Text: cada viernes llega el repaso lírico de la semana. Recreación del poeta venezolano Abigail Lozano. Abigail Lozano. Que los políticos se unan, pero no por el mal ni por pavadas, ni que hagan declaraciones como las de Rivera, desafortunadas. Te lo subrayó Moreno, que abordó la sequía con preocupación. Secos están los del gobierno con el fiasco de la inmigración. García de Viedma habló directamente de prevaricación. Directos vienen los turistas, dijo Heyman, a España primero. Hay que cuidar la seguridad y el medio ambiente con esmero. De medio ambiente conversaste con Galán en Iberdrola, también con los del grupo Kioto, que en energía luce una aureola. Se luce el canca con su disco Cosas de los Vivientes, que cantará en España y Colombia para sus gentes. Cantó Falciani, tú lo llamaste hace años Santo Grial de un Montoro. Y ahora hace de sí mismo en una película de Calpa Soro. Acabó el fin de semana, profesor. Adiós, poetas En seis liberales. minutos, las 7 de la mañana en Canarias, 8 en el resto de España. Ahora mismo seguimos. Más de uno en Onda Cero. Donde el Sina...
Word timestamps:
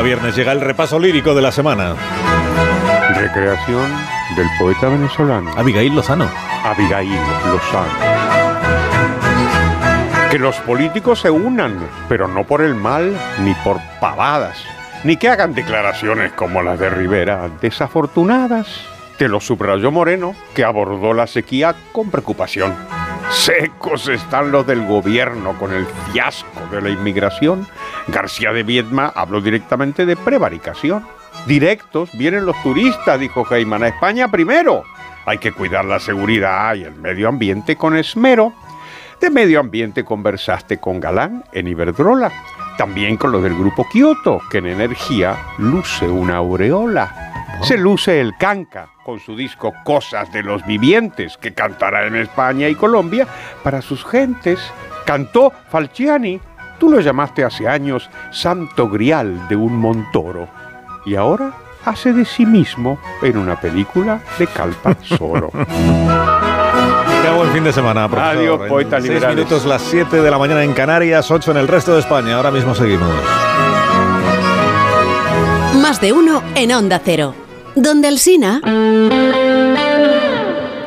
cada 0.00 0.08
viernes 0.08 0.34
llega 0.34 0.52
el 0.52 0.62
repaso 0.62 0.98
lírico 0.98 1.34
de 1.34 1.42
la 1.42 1.52
semana. 1.52 1.94
Recreación 3.16 3.86
del 4.34 4.46
poeta 4.58 4.88
venezolano 4.88 5.52
Abigail 5.58 5.94
Lozano. 5.94 6.26
Abigail 6.64 7.18
Lozano. 7.52 7.92
Que 10.30 10.38
los 10.38 10.56
políticos 10.60 11.20
se 11.20 11.30
unan, 11.30 11.76
pero 12.08 12.28
no 12.28 12.44
por 12.44 12.62
el 12.62 12.74
mal 12.74 13.14
ni 13.40 13.52
por 13.62 13.78
pavadas, 14.00 14.64
ni 15.04 15.18
que 15.18 15.28
hagan 15.28 15.52
declaraciones 15.52 16.32
como 16.32 16.62
las 16.62 16.78
de 16.78 16.88
Rivera, 16.88 17.50
desafortunadas. 17.60 18.68
Te 19.18 19.28
lo 19.28 19.38
subrayó 19.38 19.90
Moreno, 19.90 20.34
que 20.54 20.64
abordó 20.64 21.12
la 21.12 21.26
sequía 21.26 21.74
con 21.92 22.10
preocupación. 22.10 22.74
Secos 23.30 24.08
están 24.08 24.50
los 24.50 24.66
del 24.66 24.86
gobierno 24.86 25.58
con 25.58 25.74
el 25.74 25.84
fiasco 26.10 26.66
de 26.70 26.80
la 26.80 26.88
inmigración. 26.88 27.66
García 28.10 28.52
de 28.52 28.62
Viedma 28.62 29.12
habló 29.14 29.40
directamente 29.40 30.06
de 30.06 30.16
prevaricación. 30.16 31.06
Directos 31.46 32.10
vienen 32.14 32.46
los 32.46 32.60
turistas, 32.62 33.18
dijo 33.18 33.46
Heyman, 33.50 33.82
a 33.82 33.88
España 33.88 34.28
primero. 34.28 34.84
Hay 35.26 35.38
que 35.38 35.52
cuidar 35.52 35.84
la 35.84 36.00
seguridad 36.00 36.74
y 36.74 36.84
el 36.84 36.94
medio 36.94 37.28
ambiente 37.28 37.76
con 37.76 37.96
esmero. 37.96 38.52
De 39.20 39.30
medio 39.30 39.60
ambiente 39.60 40.04
conversaste 40.04 40.78
con 40.78 40.98
Galán 40.98 41.44
en 41.52 41.68
Iberdrola, 41.68 42.32
también 42.78 43.16
con 43.16 43.32
los 43.32 43.42
del 43.42 43.54
grupo 43.54 43.86
Kioto, 43.88 44.40
que 44.50 44.58
en 44.58 44.66
energía 44.66 45.36
luce 45.58 46.08
una 46.08 46.36
aureola. 46.36 47.30
Se 47.62 47.76
luce 47.76 48.20
el 48.20 48.36
canca 48.38 48.88
con 49.04 49.20
su 49.20 49.36
disco 49.36 49.74
Cosas 49.84 50.32
de 50.32 50.42
los 50.42 50.64
Vivientes, 50.64 51.36
que 51.36 51.52
cantará 51.52 52.06
en 52.06 52.16
España 52.16 52.68
y 52.68 52.74
Colombia 52.74 53.26
para 53.62 53.82
sus 53.82 54.04
gentes. 54.06 54.58
Cantó 55.04 55.52
Falciani, 55.68 56.40
tú 56.80 56.88
lo 56.90 56.98
llamaste 56.98 57.44
hace 57.44 57.68
años 57.68 58.10
Santo 58.32 58.88
Grial 58.88 59.46
de 59.48 59.54
un 59.54 59.76
Montoro. 59.76 60.48
Y 61.06 61.14
ahora 61.14 61.52
hace 61.84 62.12
de 62.12 62.24
sí 62.24 62.44
mismo 62.44 62.98
en 63.22 63.36
una 63.36 63.60
película 63.60 64.20
de 64.38 64.46
Calpa 64.48 64.96
Soro. 65.02 65.50
Acabó 65.54 67.44
el 67.44 67.50
fin 67.50 67.62
de 67.64 67.72
semana, 67.72 68.08
profesor. 68.08 68.36
Adiós, 68.38 68.60
poetas 68.68 68.98
En 68.98 69.02
seis 69.02 69.14
liberales. 69.14 69.36
minutos, 69.36 69.64
las 69.66 69.82
7 69.82 70.20
de 70.22 70.30
la 70.30 70.38
mañana 70.38 70.64
en 70.64 70.72
Canarias, 70.72 71.30
8 71.30 71.52
en 71.52 71.56
el 71.58 71.68
resto 71.68 71.94
de 71.94 72.00
España. 72.00 72.36
Ahora 72.36 72.50
mismo 72.50 72.74
seguimos. 72.74 73.08
Más 75.80 76.00
de 76.00 76.12
uno 76.12 76.42
en 76.54 76.72
Onda 76.72 77.00
Cero. 77.04 77.34
Donde 77.76 78.08
el 78.08 78.18
Sina... 78.18 78.60